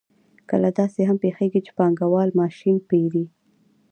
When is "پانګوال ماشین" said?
1.77-2.75